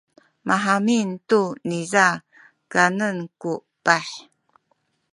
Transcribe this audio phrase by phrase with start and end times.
[0.47, 2.05] mahamin tu niza
[2.71, 4.07] kanen ku epah.